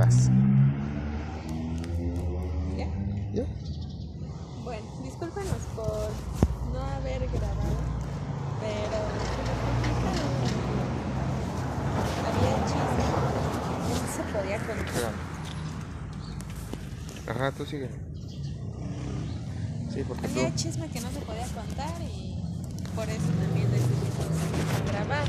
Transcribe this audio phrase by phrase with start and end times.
[0.00, 0.30] Vas.
[2.78, 2.86] ¿Ya?
[3.34, 3.44] ¿Ya?
[4.64, 6.08] Bueno, discúlpenos por
[6.72, 7.76] no haber grabado,
[8.60, 8.98] pero.
[12.30, 13.04] Había chisme
[13.84, 15.12] que no se podía contar.
[17.28, 17.90] Ajá, tú sigue.
[19.92, 20.40] Sí, porque tú.
[20.40, 22.38] Había chisme que no se podía contar y
[22.96, 25.26] por eso también decidimos grabar.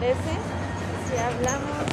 [0.00, 0.32] Parece
[1.06, 1.84] si hablamos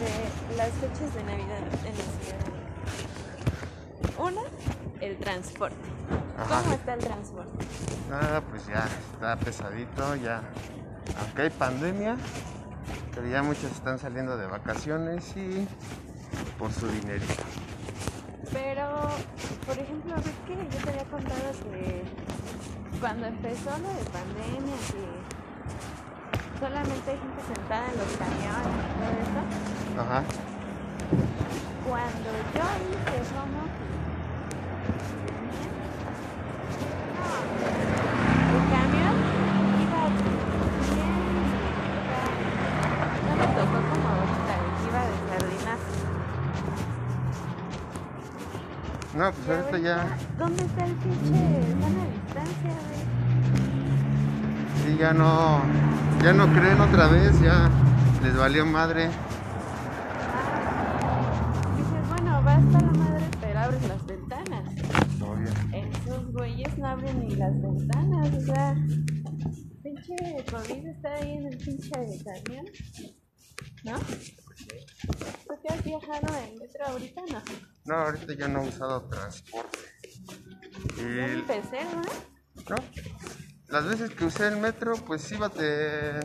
[0.00, 4.22] de las fechas de Navidad en la Ciudad de México?
[4.22, 4.40] Una,
[5.02, 5.76] el transporte.
[6.38, 6.62] Ajá.
[6.62, 7.66] ¿Cómo está el transporte?
[8.08, 10.42] Nada, pues ya está pesadito, ya.
[11.20, 12.16] Aunque hay pandemia,
[13.14, 15.68] pero ya muchos están saliendo de vacaciones y
[16.58, 17.44] por su dinerito.
[18.50, 19.10] Pero,
[19.66, 22.02] por ejemplo, ves que yo te había contado que
[23.00, 25.23] cuando empezó lo de pandemia, que
[26.60, 29.40] solamente hay gente sentada en los camiones y todo eso,
[30.02, 30.22] Ajá.
[31.86, 33.62] cuando yo hice office, no,
[38.54, 39.16] el camión
[39.84, 40.02] iba
[40.94, 41.18] bien,
[43.26, 44.54] no me tocó como ahorita,
[44.88, 45.34] iba de.
[49.14, 50.06] No, pues ahorita ya,
[50.38, 51.40] ¿Dónde está el pinche
[51.80, 53.02] sana distancia, güey?
[54.82, 55.60] sí, ya no,
[56.24, 57.70] ya no creen otra vez, ya
[58.22, 59.10] les valió madre.
[61.76, 64.70] Dices, bueno, va hasta la madre, pero abres las ventanas.
[65.20, 65.50] Obvio.
[65.74, 68.74] Esos güeyes no abren ni las ventanas, o sea,
[69.82, 70.16] pinche
[70.50, 72.64] COVID está ahí en el pinche camión,
[73.84, 73.98] ¿no?
[73.98, 77.20] ¿Tú qué has viajado en metro ahorita?
[77.30, 77.42] No.
[77.84, 79.78] No, ahorita ya no he usado transporte.
[80.96, 82.00] Y, empecé, ¿no?
[82.70, 82.76] ¿no?
[83.68, 86.20] Las veces que usé el metro, pues iba de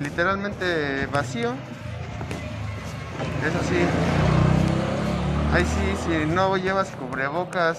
[0.00, 1.52] literalmente vacío.
[3.44, 3.76] Eso sí,
[5.52, 7.78] ahí sí, si no llevas cubrebocas,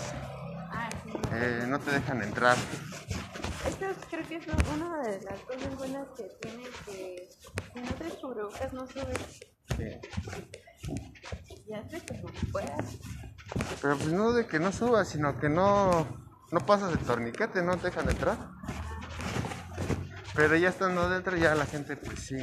[0.72, 1.12] Ah, sí.
[1.34, 2.56] eh, no te dejan entrar.
[3.68, 4.46] Esto creo que es
[4.76, 7.30] una de las cosas buenas que tiene que
[7.74, 9.18] si no traes cubrebocas no subes
[9.76, 9.84] Sí.
[11.68, 12.86] y hazle como puedas.
[13.82, 16.08] Pero pues no de que no subas, sino que no,
[16.56, 18.38] no pasas el torniquete, no te dejan entrar.
[20.36, 22.38] Pero ya estando dentro, ya la gente, pues sí.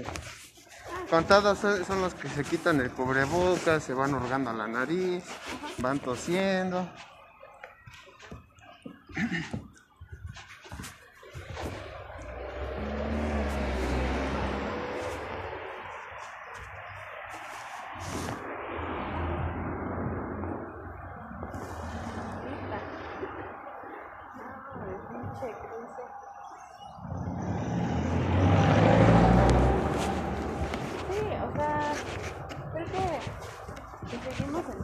[1.08, 5.24] Contados son, son los que se quitan el cubrebocas, se van hurgando a la nariz,
[5.78, 6.86] van tosiendo.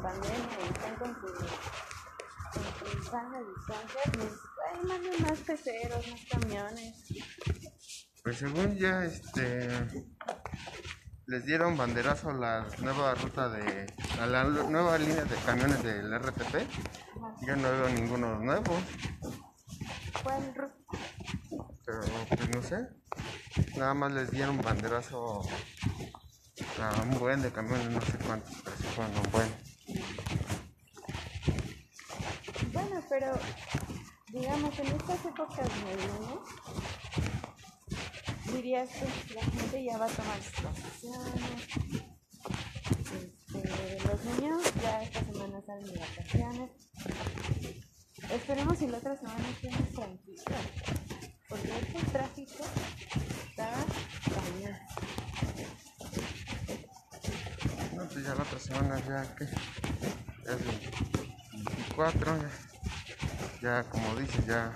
[0.09, 1.27] Pandemia y están con su,
[2.53, 4.33] con su sana distancia, pues
[4.71, 7.05] ahí más peceros, más camiones.
[8.23, 9.69] Pues según ya este
[11.27, 13.87] les dieron banderazo a la nueva ruta de
[14.19, 16.55] a la nueva línea de camiones del RTP.
[17.47, 18.81] Yo no veo ninguno nuevo,
[20.23, 20.75] ¿Cuál ruta?
[21.85, 22.89] pero pues no sé.
[23.77, 25.43] Nada más les dieron banderazo
[26.81, 29.68] a un buen de camiones, no sé cuántos, pero sí fueron un buen.
[32.72, 33.38] Bueno, pero
[34.28, 36.38] digamos, en estas épocas navideñas,
[38.53, 41.69] dirías que la gente ya va a tomar sus vacaciones.
[43.54, 46.70] Este, los niños ya esta semana salen de vacaciones.
[48.31, 50.44] Esperemos si la otra semana estemos tranquilos.
[51.49, 52.65] Porque este tráfico
[53.49, 53.72] está
[54.34, 55.18] cañón.
[58.25, 62.50] Ya la otra semana ya que ya es el 24, ya,
[63.62, 64.73] ya como dices, ya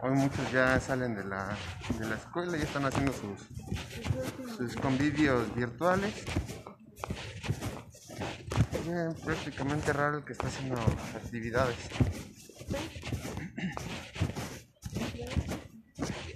[0.00, 1.56] hoy muchos ya salen de la,
[1.98, 6.24] de la escuela y están haciendo sus, sus convivios virtuales.
[8.86, 10.80] Ya, prácticamente raro el que está haciendo
[11.14, 11.76] actividades.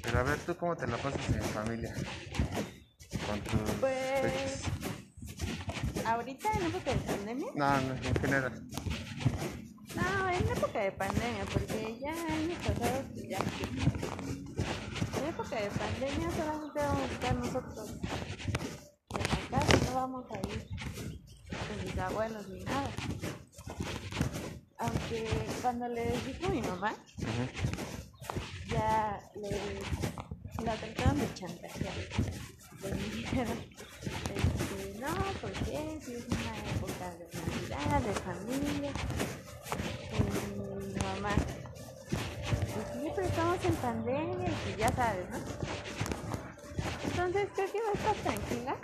[0.03, 1.95] Pero a ver, ¿tú cómo te la pasas en familia?
[3.27, 4.76] Con tus Pues-.
[6.07, 8.63] Ahorita en época de pandemia, No, no, en general.
[9.97, 13.39] No, en época de pandemia, porque ya años pasados pues ya.
[15.19, 17.91] En época de pandemia solamente vamos a estar nosotros
[19.11, 20.69] en la casa, no vamos a ir
[21.49, 22.91] con mis abuelos ni nada.
[24.79, 25.29] Aunque
[25.61, 26.95] cuando les dijo mi mamá,
[28.69, 29.51] ya le,
[30.65, 31.95] la trataron de chantajear.
[32.83, 33.59] Le dijeron,
[34.77, 38.93] este, no, porque si es una época de Navidad, de familia.
[40.13, 41.35] Y mamá,
[42.75, 45.39] pues sí, estamos en pandemia y ya sabes, ¿no?
[47.05, 48.77] Entonces creo que va a estar tranquila.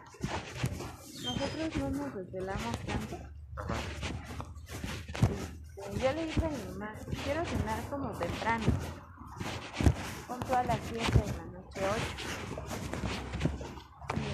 [1.24, 3.16] Nosotros no nos desvelamos tanto.
[5.92, 8.64] Este, yo le dije a mi mamá, quiero cenar como temprano.
[10.26, 12.00] Con toda la fiesta de la noche hoy.
[14.14, 14.24] Y,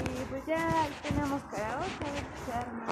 [0.00, 1.88] este, y pues ya tenemos karaoke,
[2.44, 2.86] se arma.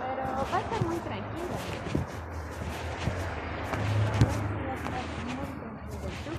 [0.00, 1.56] Pero va a estar muy tranquila.
[4.66, 5.44] Va a estar muy tranquila.
[6.02, 6.32] ¿Y tú?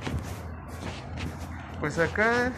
[1.80, 2.52] Pues acá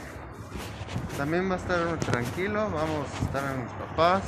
[1.18, 4.24] también va a estar tranquilo, vamos a estar en mis papás,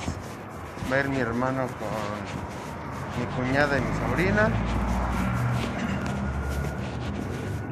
[0.92, 4.50] va a ir mi hermano con mi cuñada y mi sobrina.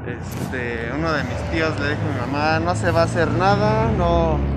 [0.05, 3.27] Este, uno de mis tíos le dijo a mi mamá, no se va a hacer
[3.31, 4.54] nada, no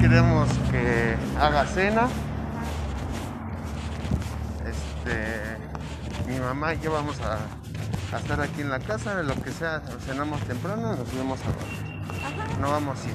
[0.00, 2.08] queremos que haga cena.
[4.66, 5.58] Este,
[6.28, 7.38] mi mamá y yo vamos a,
[8.14, 12.60] a estar aquí en la casa, lo que sea, cenamos temprano y nos vemos a.
[12.60, 13.14] No vamos a ir.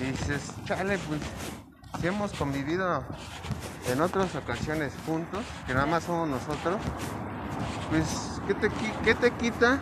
[0.00, 1.20] Y dices, chale, pues,
[2.00, 3.04] si hemos convivido
[3.90, 6.76] en otras ocasiones juntos, que nada más somos nosotros,
[7.90, 8.70] pues, ¿qué te,
[9.04, 9.78] qué te quita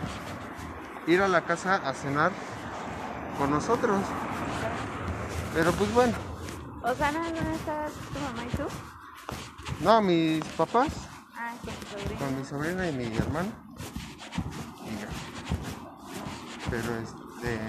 [1.07, 2.31] ir a la casa a cenar
[3.37, 3.99] con nosotros?
[5.57, 6.13] Pero pues bueno,
[6.83, 8.63] O sea, ¿no, no estás tu mamá y tú?
[9.83, 10.89] no, mis papás,
[11.35, 13.49] Ah, con tu con mi sobrina y mi hermano.
[14.85, 16.69] Y.
[16.69, 17.59] Pero este,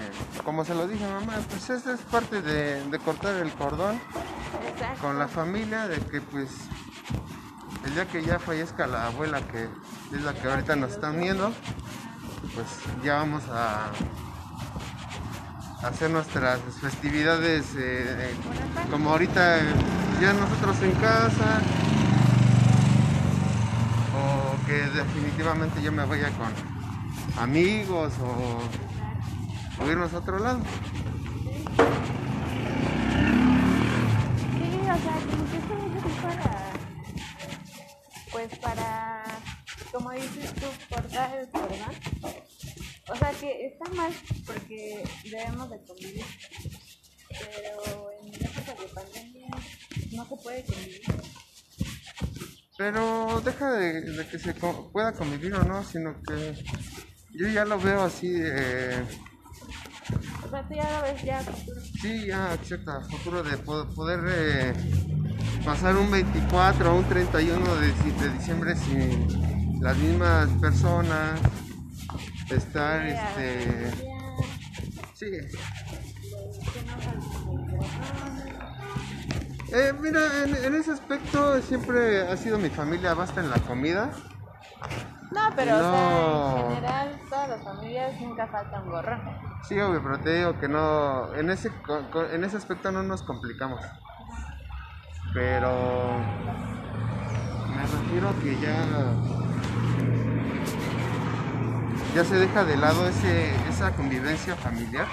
[0.43, 3.99] como se lo dije a mamá, pues esta es parte de, de cortar el cordón
[4.67, 5.01] Exacto.
[5.01, 6.49] con la familia, de que pues
[7.85, 9.63] el día que ya fallezca la abuela, que
[10.15, 11.51] es la que ahorita nos está uniendo,
[12.53, 12.67] pues
[13.03, 13.89] ya vamos a
[15.83, 18.33] hacer nuestras festividades eh,
[18.91, 19.59] como ahorita
[20.21, 21.61] ya nosotros en casa
[24.15, 26.53] o que definitivamente yo me vaya con
[27.41, 28.59] amigos o,
[29.85, 30.59] irnos a otro lado.
[34.57, 36.51] Sí, o sea, que para.
[38.31, 39.23] Pues para.
[39.91, 42.48] Como dices tú, cortar el cordón.
[43.11, 44.11] O sea, que está mal
[44.45, 46.25] porque debemos de convivir.
[47.29, 49.47] Pero en épocas de pandemia
[50.13, 51.01] no se puede convivir.
[52.77, 56.55] Pero deja de, de que se co- pueda convivir o no, sino que
[57.33, 59.03] yo ya lo veo así, eh,
[60.45, 61.81] O sea, tú ya lo ves ya futuro.
[62.01, 64.73] sí, ya, exacto, futuro de po- poder eh,
[65.65, 71.39] pasar un 24 o un 31 de, de diciembre sin las mismas personas,
[72.49, 73.91] estar, este,
[75.19, 75.53] corazones.
[79.71, 84.09] Eh, mira, en, en ese aspecto siempre ha sido mi familia, basta en la comida.
[85.31, 89.21] No, pero o sea, en general, todas las familias nunca falta un gorrón.
[89.67, 91.71] Sí, obvio, pero te digo que no, en ese,
[92.31, 93.79] en ese aspecto no nos complicamos.
[95.33, 96.17] Pero
[97.75, 98.85] me refiero a que ya,
[102.15, 105.07] ya se deja de lado ese, esa convivencia familiar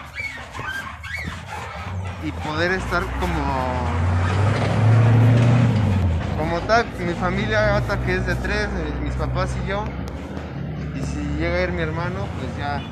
[2.24, 3.86] y poder estar como
[6.38, 9.84] como tal, mi familia hasta que es de tres, eh, mis papás y yo,
[10.94, 12.82] y si llega a ir mi hermano, pues ya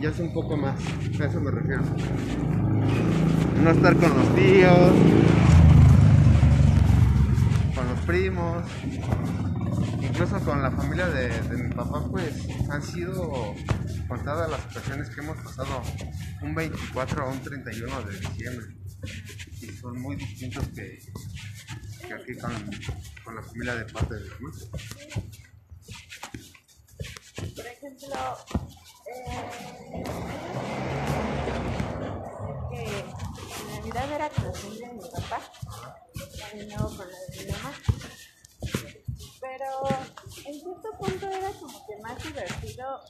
[0.00, 0.74] ya es un poco más,
[1.20, 1.82] a eso me refiero.
[3.62, 4.92] No estar con los tíos,
[7.74, 8.64] con los primos,
[10.26, 12.34] incluso con la familia de, de mi papá, pues
[12.68, 13.54] han sido
[14.08, 15.82] contadas las ocasiones que hemos pasado
[16.42, 18.66] un 24 o un 31 de diciembre.
[19.60, 20.98] Y son muy distintos que,
[22.06, 22.52] que aquí con,
[23.24, 24.50] con la familia de parte de mamá.
[27.54, 28.16] Por ejemplo,
[29.12, 29.34] eh,
[32.70, 32.82] que
[33.62, 35.40] en Navidad era con la familia de mi papá,
[36.52, 37.95] y luego con la de mi mamá.
[40.46, 43.00] En cierto punto era como que más divertido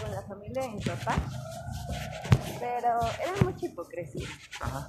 [0.00, 1.16] con la familia de mi papá,
[2.60, 4.28] pero era mucha hipocresía.
[4.60, 4.88] Ajá.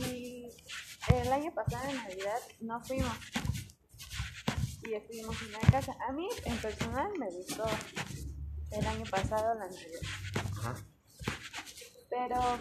[0.00, 0.48] Y
[1.08, 3.12] el año pasado en Navidad no fuimos.
[4.88, 5.96] Y estuvimos en la casa.
[6.08, 7.64] A mí, en personal, me gustó
[8.70, 10.00] el año pasado la Navidad.
[10.52, 10.74] Ajá.
[12.08, 12.58] Pero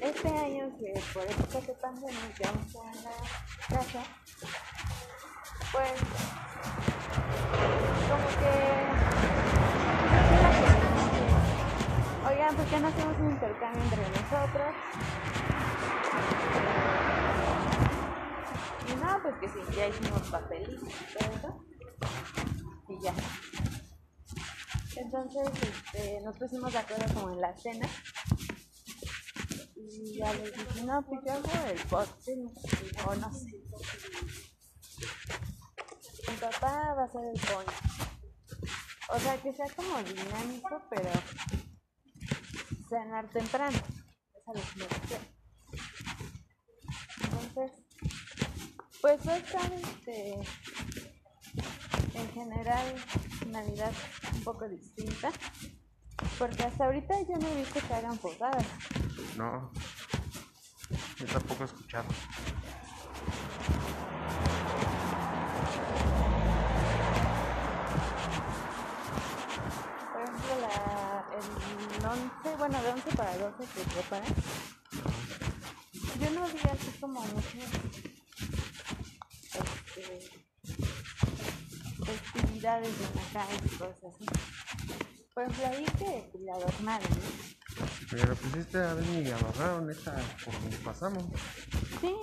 [0.00, 3.10] este año que por época de pandemia quedamos en la
[3.68, 4.02] casa,
[5.72, 5.92] pues
[8.08, 8.52] como que
[12.28, 14.74] oigan, ¿por qué no hacemos un intercambio entre nosotros?
[18.88, 21.64] Y no, pues que sí, ya hicimos papelitos y todo eso.
[22.88, 23.14] Y ya.
[24.96, 27.88] Entonces este, nos pusimos de acuerdo como en la cena.
[30.22, 32.34] Ya les dije, no, pues yo hago el postre,
[33.08, 33.46] o no sé.
[36.28, 37.72] Mi papá va a hacer el pollo.
[39.08, 41.10] O sea, que sea como dinámico, pero
[42.88, 43.76] cenar temprano.
[43.76, 45.24] Es a lo que me refiero.
[47.24, 47.72] Entonces,
[49.00, 50.34] pues va a estar este,
[52.14, 52.94] en general
[53.48, 53.92] Navidad
[54.34, 55.32] un poco distinta.
[56.38, 58.66] Porque hasta ahorita yo no he visto que hagan posadas.
[59.36, 59.72] No,
[61.22, 62.08] yo tampoco he escuchado.
[70.12, 74.34] Por ejemplo, la, el 11, bueno, de 11 para 12 que preparan.
[76.20, 77.70] Yo no vi así como muchas
[79.54, 80.30] este,
[82.04, 84.26] festividades en la y cosas así.
[85.34, 87.61] Por ejemplo, ahí que la adornaron, ¿no?
[88.12, 90.14] Pero pues este a ver ni agarraron esta
[90.44, 91.24] por donde pasamos.
[91.98, 92.14] Sí,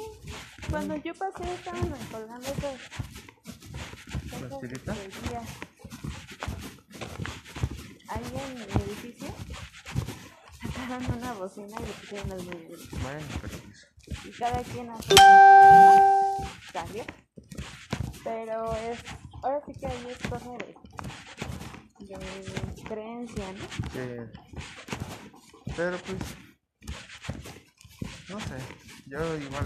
[0.70, 2.80] cuando yo pasé estaban colgando esas.
[4.40, 4.98] ¿Las tiritas?
[8.08, 9.34] Ahí en el edificio
[10.62, 12.78] sacaron una bocina y le pusieron el medio.
[13.02, 13.88] Bueno, pero pues.
[14.26, 15.16] Y cada quien hace
[16.72, 17.04] cambio.
[18.24, 19.00] Pero es.
[19.42, 20.76] Ahora sí que ahí es cosa de.
[22.06, 23.66] de creencia, ¿no?
[23.92, 24.40] Sí.
[25.80, 26.18] Pero pues.
[28.30, 28.58] No sé.
[29.06, 29.66] Yo igual.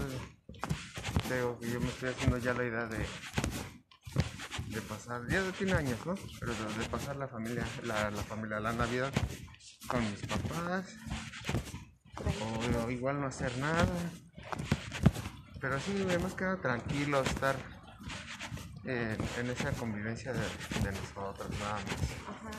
[1.26, 3.04] Creo que yo me estoy haciendo ya la idea de.
[4.68, 5.22] De pasar.
[5.28, 6.14] Ya tiene años, ¿no?
[6.38, 7.66] Pero de, pasar la familia.
[7.82, 9.12] La, la familia, la Navidad.
[9.88, 10.86] Con mis papás.
[12.40, 13.86] O, igual no hacer nada.
[15.60, 15.92] Pero sí,
[16.22, 17.56] más que tranquilo, estar.
[18.84, 21.84] eh, en esa convivencia de, de nosotros, nada más.
[22.28, 22.50] Ajá.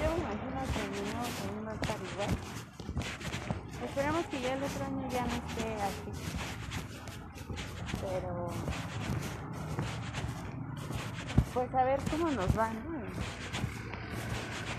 [0.00, 2.32] Yo me imagino que el niño también va a estar igual.
[3.84, 6.10] Esperemos que ya el otro año ya no esté así.
[8.00, 8.48] Pero,
[11.52, 12.94] pues a ver cómo nos va, ¿no?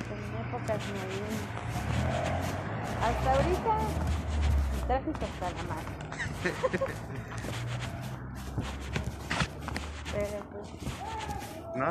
[0.10, 1.44] En, épocas navideñas.
[3.04, 3.78] Hasta ahorita,
[4.88, 5.94] tráfico está la madre.
[10.14, 11.88] Pero pues, No,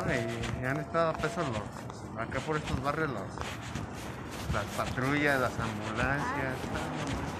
[0.61, 6.55] y han estado a peso los, acá por estos barrios los, las patrullas, las ambulancias.
[6.71, 7.32] pues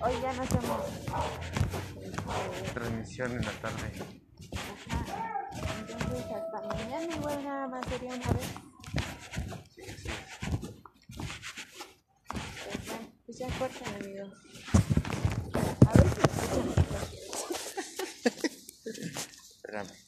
[0.00, 0.14] hoy.
[0.22, 0.80] Ya no hacemos
[2.00, 3.92] este, transmisión en la tarde.
[4.90, 5.50] Ajá.
[5.80, 8.46] Entonces hasta mañana igual nada más sería una vez.
[9.74, 9.82] Sí,
[13.26, 14.32] pues pues amigos.
[15.86, 16.20] A ver si